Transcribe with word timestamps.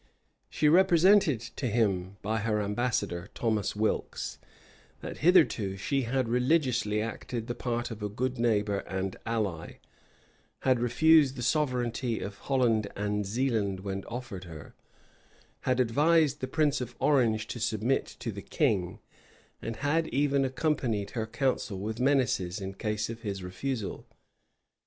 She 0.49 0.67
represented 0.67 1.41
to 1.57 1.67
him, 1.67 2.17
by 2.23 2.39
her 2.39 2.59
ambassador, 2.59 3.29
Thomas 3.35 3.75
Wilkes, 3.75 4.39
that 5.01 5.17
hitherto 5.19 5.77
she 5.77 6.01
had 6.05 6.27
religiously 6.27 7.03
acted 7.03 7.45
the 7.45 7.53
part 7.53 7.91
of 7.91 8.01
a 8.01 8.09
good 8.09 8.39
neighbor 8.39 8.79
and 8.87 9.15
ally; 9.27 9.73
had 10.63 10.79
refused 10.79 11.35
the 11.35 11.43
sovereignty 11.43 12.19
of 12.19 12.39
Holland 12.39 12.87
and 12.95 13.27
Zealand 13.27 13.81
when 13.81 14.03
offered 14.05 14.45
her, 14.45 14.73
had 15.69 15.79
advised 15.79 16.41
the 16.41 16.47
prince 16.47 16.81
of 16.81 16.95
Orange 16.97 17.45
to 17.49 17.59
submit 17.59 18.07
to 18.21 18.31
the 18.31 18.41
king; 18.41 19.01
and 19.61 19.75
had 19.75 20.07
even 20.07 20.43
accompanied 20.43 21.11
her 21.11 21.27
counsel 21.27 21.77
with 21.79 21.99
menaces, 21.99 22.59
in 22.59 22.73
case 22.73 23.07
of 23.11 23.21
his 23.21 23.43
refusal. 23.43 24.07